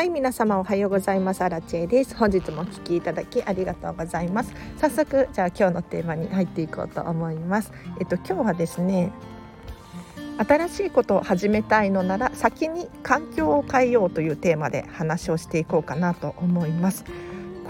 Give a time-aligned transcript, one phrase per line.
[0.00, 1.42] はい皆様おはようございます。
[1.42, 2.16] アラチェです。
[2.16, 4.54] 本日もお聞きいただきありがとうございます。
[4.78, 7.70] 早速じゃあ今日のテーマに入っていこうと思います。
[8.00, 9.12] えっと今日はですね
[10.38, 17.04] 新しいことを始めたいのなら先に環境を変えようというテーマで話をしていこうかなと思います。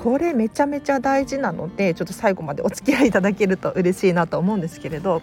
[0.01, 5.21] これめちゃめちゃ大事なのでちょっと最後までお付き合いいただけると嬉しいなと思うんですけれど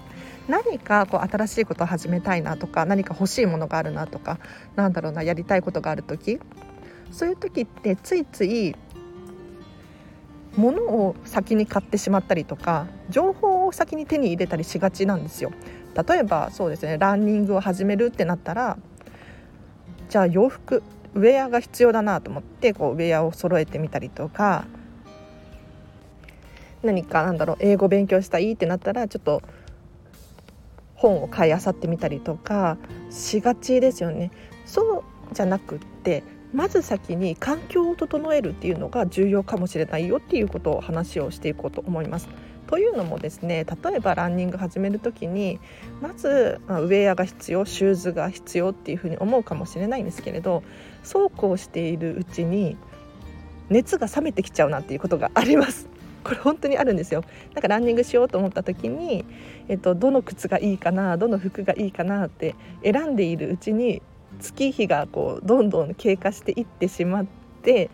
[0.49, 4.39] 何かこう新しいことを始めたいなとか何か欲しいものがあるなとか
[4.75, 6.41] なんだろうなやりたいことがある時
[7.11, 8.75] そういう時ってついつい
[10.55, 15.51] 物を先に買ってしまったりとか情報を先に手に入れたりしがちなんですよ。
[16.07, 18.77] 例えばそうですねランニングを始めるってなったら
[20.09, 20.83] じゃあ洋服
[21.15, 24.65] ウェアが必要だなと思ってこうウェアを揃えてみたりとか
[26.83, 29.41] 何かなんだろう英語勉強したいってなったらちょっと
[30.95, 32.77] 本を買いあさってみたりとか
[33.09, 34.31] しがちですよね。
[34.65, 42.29] そうじゃなくってまず先に環境を整えるっていうのが重要かもしれないよっていうことを話をしていこうと思います。
[42.67, 45.59] というのもですね例えばランニング始める時に
[46.01, 50.63] まず、ウェアが必要シューズが必要っていうふうに思うかもしれないんですけれど
[51.01, 52.75] そうこうしているうちに
[53.69, 55.87] 熱が冷めてきちゃうなんていうことがあります。
[56.23, 59.23] これ本当にあるんですよなんかランニングしようと思った時に、
[59.69, 64.01] えっと、どの靴がいいかなどの服がいいかなって選んでいるうちに
[64.39, 67.25] 月日がこうどんどん経過していってしまっ
[67.61, 67.89] て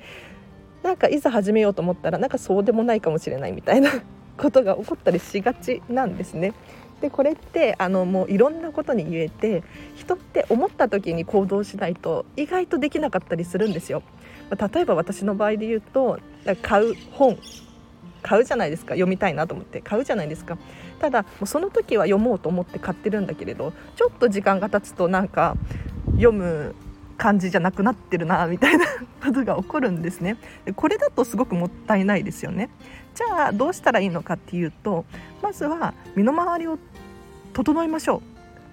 [0.83, 3.91] なんかいざ始めようと思ったらなんかそうでもないかもしれないみたいな
[4.37, 6.53] ことが起こったりしがちなんですね。
[7.01, 9.61] でこれってあのもういろんなことに言えて
[9.95, 14.03] 人って思った時に行動しないと意外とできなかったりするんですよ。
[14.73, 16.19] 例えば私の場合で言うと
[16.61, 17.37] 買う本
[18.23, 20.57] 買うじゃないですか読みたいなと思って買うじゃないですか
[20.99, 25.55] ただもうその時は読もうと思って買ってるんだけれどちょっと時間が経つとなんか
[26.13, 26.75] 読む
[27.17, 28.85] 感じじゃなくなってるなみたいな
[29.23, 30.37] ことが起こるんですね。
[30.65, 32.69] でこれだとすごくもったいないですよね。
[33.15, 35.05] じゃあどうしたらいいのかっていうと
[35.41, 36.77] まずは身の回りを
[37.53, 38.21] 整えましょう。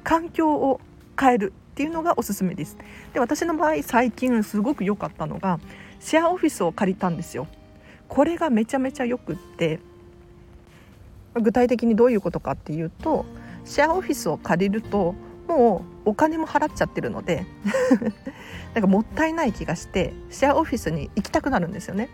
[0.02, 0.80] 環境を
[1.18, 2.76] 変えるっていうのがおすすめです。
[3.12, 5.60] で私の場合最近すごく良かったのが
[6.00, 7.46] シェアオフィスを借りたんですよ。
[8.08, 9.78] これがめちゃめちゃよくって
[11.34, 13.24] 具体的にどういうことかっていうと
[13.64, 15.14] シェアオフィスを借りると
[15.46, 17.46] もうお金も払っちゃってるので
[18.74, 22.08] なんかもったいない気がしてシェアオフィスに行きたくなるんですよね。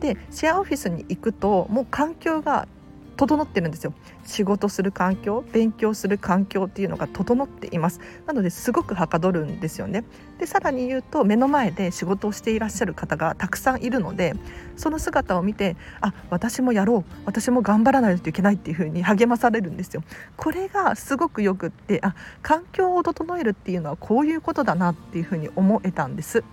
[0.00, 2.66] でシェアオフィスに行くともう環境が
[3.14, 3.92] 整ってるんですよ。
[4.24, 8.00] 仕事する環境勉強する環境っていうのが整っています。
[8.26, 10.04] なのですごくはかどるんですよね。
[10.38, 14.34] でさらに言うと目の前で仕事をしていらっしゃる方がたくさんいるので
[14.76, 17.12] その姿を見てあ私もやろう。
[17.24, 20.02] 私も頑張らないといけないっていうふうに励まされるんですよ。
[20.36, 26.44] これがすごくよくってあ環境を整えるっていうのはこういうことだなっていうふうに思えたんです。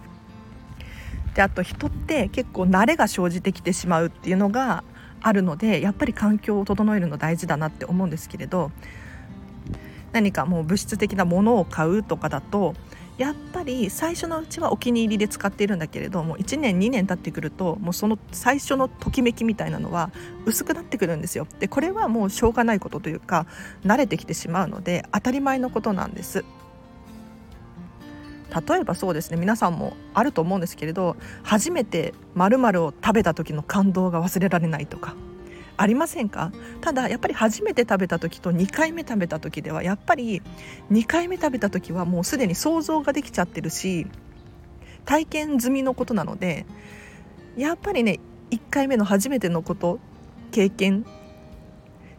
[1.34, 4.84] であと人って結構慣れが生じてきてしまうっていうのが
[5.22, 8.72] あるのでやっぱり環境を整えるの大事だなって思うんですけれど
[10.12, 12.74] 何かもう物質的なものを買うとかだと
[13.18, 20.12] やっぱり最初のうちはお気に入りで使っているんだけれども1年2年経ってくるともうその最初のときめきみたいなのは
[20.46, 21.46] 薄くなってくるんですよ。
[21.59, 23.46] でこれはもうしょうがないことというか
[23.86, 26.44] 慣れてきてしまうので当たり前のことなんです。
[28.54, 35.16] 例えばそうですね皆さんもあると思うんですけれど初めて〇〇を食べた時の感動が忘れられないとか
[35.78, 36.52] ありませんか？
[36.82, 40.42] ただやっぱり初めて食べた時と2回目食べた時ではやっぱり
[40.92, 44.06] 2回目食べた時はもうすでに想像ができちゃってるし
[45.06, 46.66] 体験済みのことなので
[47.58, 48.20] やっぱりね
[48.52, 50.00] 1回目の初めてのこと
[50.52, 51.06] 経験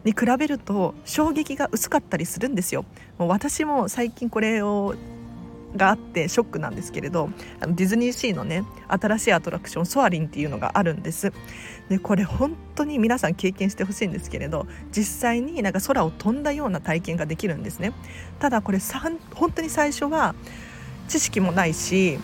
[0.03, 2.83] に比べると衝撃が薄かったりするんですよ。
[3.17, 4.95] もう私も最近これを
[5.75, 7.29] があってショックなんですけれど
[7.59, 11.33] あのディズニーシーのね新しいアトラクションソアリンっていうのがあるんです。
[11.89, 17.93] でこれ本当に皆さん経験してほしいんですけれど実際になんか空を飛んだような体験ができるんですね。
[18.39, 18.79] ただこれ
[19.33, 20.35] 本当に最初は
[21.07, 22.19] 知識もないし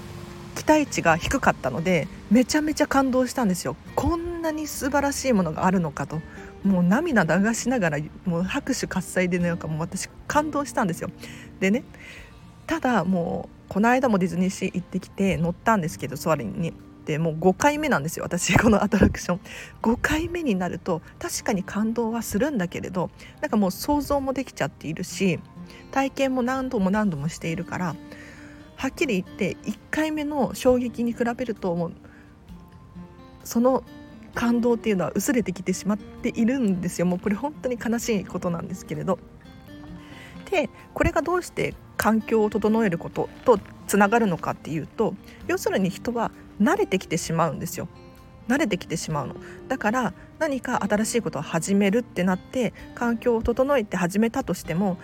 [0.56, 3.76] 期待値が低かったのでめちゃめちゃ感動したんですよ。
[3.96, 6.22] こんなに素晴らしいものがあるのかと。
[6.64, 11.10] もう涙流しながらもう拍手喝采でなんかもう私感動したんですよ。
[11.60, 11.84] でね
[12.70, 16.74] ただもうこの間もディズニーシー行ってきて乗ったんですけどソアリンに。
[17.06, 19.40] でもう5回目なんですよ私このアトラクション
[19.82, 23.10] 5回目になると確かに感動はするんだけれど
[23.42, 25.40] なんかもう想像もできちゃっているし
[25.90, 27.96] 体験も何度も何度もしているから
[28.76, 31.94] はっきり言って1回目の衝撃に比べるともう
[33.44, 33.84] その
[34.36, 39.18] 感動っていうのは薄れてきてしまっているんですよもうこれ本当に悲しいことなんですけれど。
[40.52, 45.16] でこれがどうして環境を整えることとつながるのかっていうと
[45.48, 46.32] 要するに人は
[46.62, 47.90] 慣れてきてしまうんですよ。
[48.48, 49.36] 慣れてきてしまうの。
[49.68, 54.98] だから何か新しいことを始めるってなって環境を整えて始めたとしても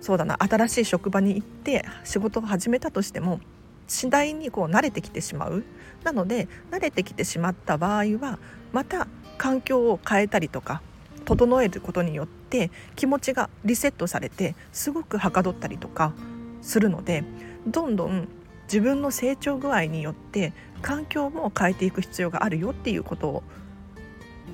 [0.00, 3.40] そうだな新しい職場に行って仕事を始めたとしても
[3.88, 5.64] 次第にこう慣れてきてしまう。
[6.04, 8.38] なので慣れてきてしまった場合は
[8.72, 10.80] また環境を変えたりとか
[11.28, 16.14] 整えることによって気持ちがリセットされてすごくはかどったりとか
[16.62, 17.22] するので
[17.66, 18.28] どんどん
[18.64, 23.42] 自分の成長具合によって環境も変えていく必要があるよっていうことを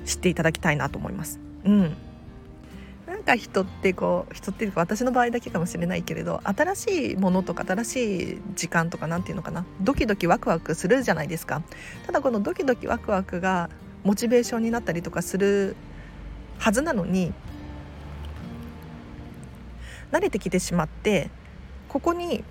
[0.03, 1.39] 知っていただきたいなと思います。
[1.63, 1.95] うん、
[3.07, 11.63] なんか人ってこう人っていうか私の場合だけかもしれないけれど新しいものとか新しい時間とか何て言うのかなドキドキワクワクするじゃないですか
[12.05, 13.69] ただこのドキドキワクワクが
[14.03, 15.75] モチベーションになったりとかする
[16.57, 17.33] はずなのに
[20.11, 21.29] 慣れてきてしまって
[21.89, 22.43] ここに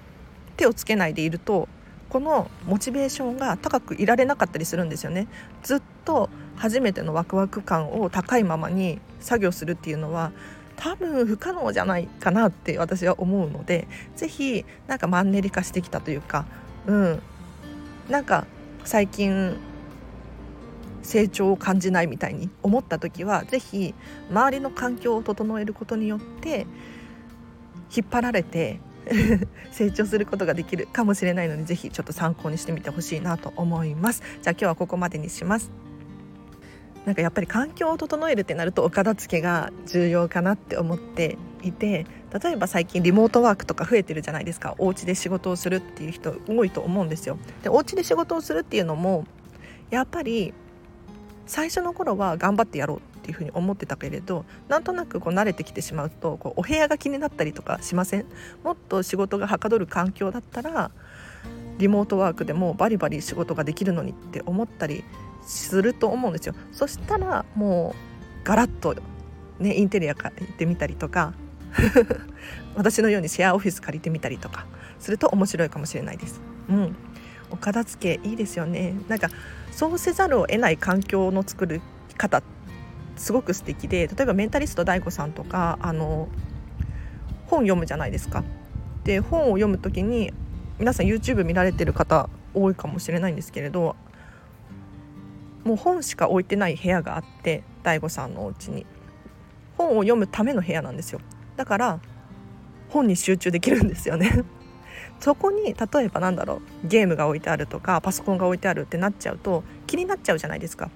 [0.56, 1.68] 手をつけないでいると
[2.08, 5.26] このモチベーションが高くいられなかったりするんですよね。
[5.64, 10.30] ずっと初めてのワクワク感を高いままに作業するっていうのは
[10.76, 16.46] 多分不可能じゃないかなって私は思うので是非なんかマンネリ化してきたというか
[16.86, 17.22] うん。
[18.08, 18.46] なんか
[18.84, 19.56] 最近
[21.04, 23.94] 成長を感じないみたいに思った時は是非
[24.30, 26.66] 周りの環境を整えることによって
[27.94, 28.80] 引っ張られて
[29.70, 34.22] 成長することができるかもしれないので是非ちょっと参考にしてみてほしいなと思います。
[34.42, 35.70] じゃあ今日はここまでにします。
[37.04, 42.06] なんかやっぱり環境を整えるってなるとお片付けが重要かなって思っていて
[42.42, 44.74] 例えば最近リモートワークとか増えてるじゃないですか。
[44.78, 47.36] お家で仕事をするっていう人多いと思うんですよ。
[47.62, 49.26] でお家で仕事をするっていうのも
[49.90, 50.54] やっぱり
[51.46, 58.26] 最初の頃は頑張ってやろうっていうふうに思ってたけれどなんとなくこう慣れてきてしまうとこうお部屋が気になったりとかしません？
[58.62, 60.90] もっと仕事がはかどる環境だったら
[61.78, 65.04] リモートワークでもバリバリ仕事ができるのにって思ったり
[65.46, 66.54] すると思うんですよ。
[66.72, 68.94] そしたらもうガラッと
[69.58, 71.34] ねインテリア借りてみたりとか
[72.76, 74.66] 私のようにシェアオフィス借りてみたりとか
[74.98, 76.40] すると面白いかもしれないです。
[76.68, 76.96] うん。
[77.50, 78.94] お片付けいいですよね。
[79.08, 79.28] なんか
[79.74, 81.80] そうせざるを得ない環境の作る
[82.16, 82.44] 方
[83.16, 86.28] すごく素敵で例えばメンタリスト DAIGO さんとかあの
[87.46, 88.44] 本読むじゃないですか。
[89.02, 90.32] で本を読む時に
[90.78, 93.96] 皆さん YouTube 見られてる方多いかもしれないんですけれど
[95.64, 98.86] もう本しか置いてない部屋があって DAIGO さんのお家に。
[99.76, 101.20] 本を読むための部屋なんですよ。
[101.56, 102.00] だから
[102.90, 104.44] 本に集中できるんですよね。
[105.24, 110.90] そこに例えばなんだろうゲームが置いてあるとかパソコンが置いてあるってなっちゃうと気になっちゃうじゃないですか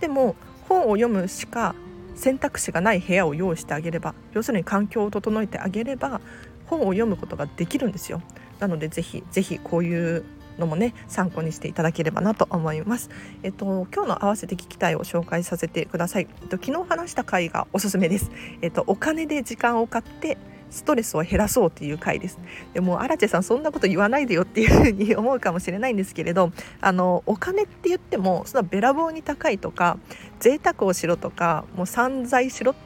[0.00, 0.34] でも
[0.68, 1.76] 本を読むしか
[2.16, 6.20] 選択肢がない部屋を用意してあげれば要するに環境を整えてあげれば
[6.66, 8.20] 本を読むことができるんですよ
[8.58, 10.24] なのでぜひぜひこういう
[10.58, 13.08] のもね参考にしていただければなと思います。
[13.42, 16.28] えっと今日の合わせて聞きたいを紹介させてください。
[16.42, 18.30] えっと昨日話した回がおすすめです。
[18.60, 20.36] えっとお金で時間を買って
[20.70, 22.38] ストレスを減らそうっていう回です
[22.72, 29.98] でもアラチェさんそんなこと言わないでよっていうふうに思うかもしれないんですけれどあのお金って言ってもそんなべらぼうに高いとか
[30.38, 32.80] 贅沢をしろとかもう散財しろって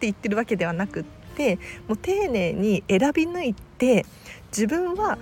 [0.00, 1.04] 言ってるわけではなくっ
[1.36, 1.56] て
[1.88, 4.04] もう丁寧に選び抜いて
[4.48, 5.18] 自分は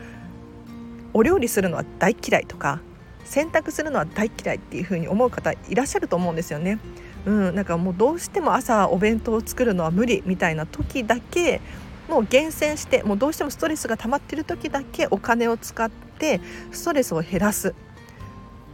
[1.14, 2.80] お料理するのは大嫌いとか
[3.24, 6.78] 洗濯するのは大嫌いっていう風に思う方いらっしゃると思うんですよね。
[7.26, 11.60] うん、なんかもうどうしても朝お弁当を作るのは無理みたいな時だけ
[12.08, 16.40] もう厳選してもうどうしてもストレスが溜まっている時だけお金を使って
[16.72, 17.74] ストレスを減らす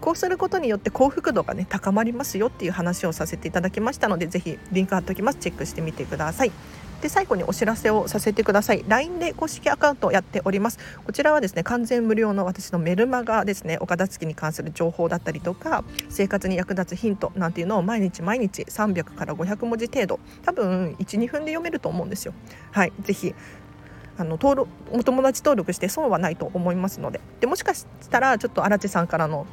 [0.01, 6.53] こうすることによって幸福度がね高まりますよっていう話をさせていただきましたのでぜひリンク貼っておきますチェックしてみてください。
[7.01, 8.85] で最後にお知らせをさせてください。
[8.89, 10.79] LINE で公式アカウントをやっております。
[11.05, 22.35] こちらはですね完全無料の私のメルマガですねお片付けに関する情報だったりとか生活に役立つヒントなんていうのを毎日毎日300から500文字程度多分12分で読めると思うんですよ。
[22.73, 22.93] はい。
[23.01, 23.35] ぜひ
[24.17, 27.21] あの登録お友達登録して損はないと思いますので。
[27.41, 29.47] でもしかしたらちょっと荒地さんからの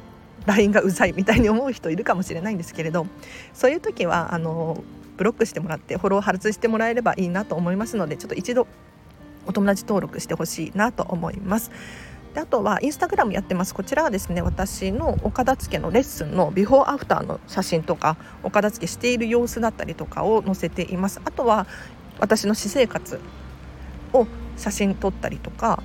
[0.46, 3.06] LINE がうざいみたいに思う人いるかもしれないんですけれど
[3.52, 4.82] そういう時はあの
[5.16, 8.66] ブロックしてもらってフォロー外してもらえればいいなと思いますのでちょっと一度
[9.46, 11.70] お友達登録してほしいなと思います。
[12.34, 13.74] であとはインスタグラムやってます。
[13.74, 21.20] こちらはですね私のお片付けのレッスンのビフォーアフターの写真とかお片付けしている様子だったりとかを載せています。
[21.24, 21.66] あとは
[22.18, 23.20] 私の私生活
[24.12, 25.82] を写真撮ったりとか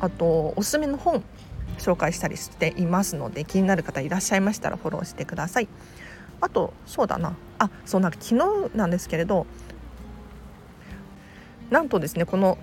[0.00, 1.22] あとおすすめの本
[1.78, 5.68] 紹介したりしていますので気になる方いらっしゃいましたらフォローしてください。
[6.42, 7.34] あとそうだな。
[7.58, 8.38] あそうなんか昨
[8.70, 9.46] 日なんですけれど
[11.70, 12.58] なんとですねこの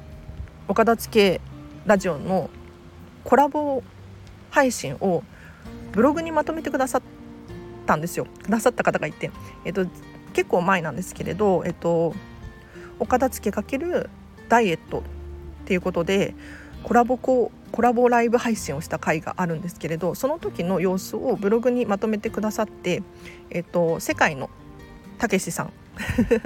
[0.67, 1.39] 岡田付
[1.85, 2.49] ラジオの
[3.23, 3.81] コラボ
[4.51, 5.23] 配信を
[5.93, 7.01] ブログにまとめてくださっ
[7.85, 8.27] たんですよ。
[8.43, 9.31] くださった方がいて、
[9.65, 9.85] えっと、
[10.33, 12.13] 結構前なんですけれど、えっと、
[12.99, 14.09] お片付けかける
[14.49, 15.03] ダイエットっ
[15.65, 16.35] ていうことで
[16.83, 23.03] コラボココラボライブ配信をした回があるんですけれどその時の様子をブログにまとめてくださって、
[23.49, 24.49] えっと、世界の
[25.17, 25.73] たけしさん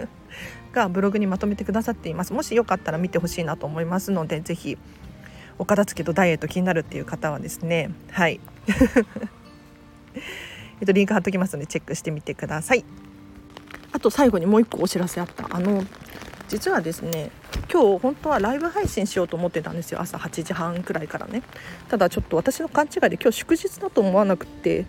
[0.74, 2.34] がブログにまとめてくださっています。
[2.34, 4.78] もしよかったら見てほしいなと思いますのでぜひ
[5.60, 8.40] お片付けとダイエット気になるっていう方はですねはい。
[10.82, 12.84] えっとリンク貼っときますのでチェックしてみてください。
[13.92, 15.48] あと最後にもう一個お知らせあった。
[15.56, 15.84] あの
[16.50, 17.30] 実はですね
[17.72, 20.02] 今日本当はライブ配信しようと思ってたんですよ。
[20.02, 21.44] 朝8時半くらいからね。
[21.90, 24.86] ただちょっと私の勘違いで今日祝日だと思わなくて。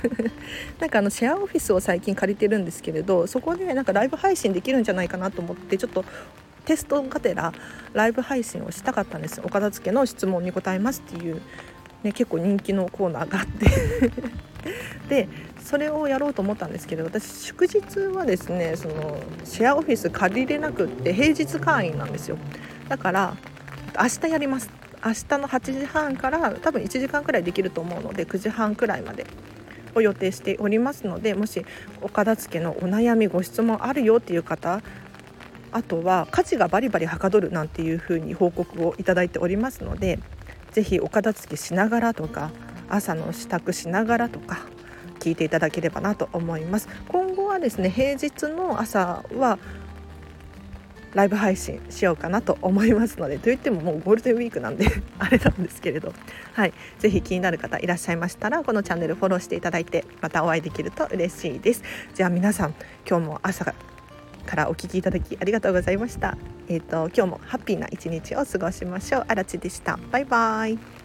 [0.80, 6.04] なんかあのシェアオフィスを最近借りてるんですけれどそこでなんかライブ配信できるんじゃないかなと思ってちょっと
[6.64, 7.52] テストがてら
[7.92, 9.40] ライブ配信をしたかったんです。
[9.42, 11.40] お片付けの質問に答えますっていう、
[12.02, 13.66] ね、結構人気のコーナーがあって。
[15.08, 15.28] で
[15.64, 22.38] それをやろうと思ったんですけど私祝日はですねそのシェアオフィス借りれなくって平日会員なんですよ。
[22.88, 23.36] だから
[23.98, 24.70] 明日やります。
[25.04, 29.26] 明日の8時半から多分1時間くらいできると思うので9時半くらいまで
[29.94, 31.64] を予定しておりますのでもし
[32.02, 34.82] お片付けのお悩みご質問あるよっていう方
[35.72, 40.18] あとは家事がバリバリはかどるなんていうふうに報告をいただいておりますので
[40.72, 42.50] 是非お片付けしながらとか
[42.88, 44.66] 朝の支度しながらとか
[45.26, 46.88] 聞いていただければなと思います。
[47.08, 49.58] 今後はですね平日の朝は
[51.14, 54.86] ライブ配信しようかなと思いますのでといってももうゴールデンウィークなんで
[55.18, 56.14] あれなんですけれど。
[56.52, 56.72] はい。
[57.00, 61.82] 是非気になる方いらっしゃいましたらこのチャンネルフォローしていただいてまたお会いできると嬉しいです。
[62.14, 62.74] じゃあ皆さん
[63.08, 63.74] 今日も朝か
[64.54, 66.38] らお聞きいただきありがとうございました。
[66.68, 69.24] えっ、ー、と今日もハッピーな一日を過ごしましょう。
[69.26, 69.98] あらちでした。
[70.12, 70.95] バイバイ。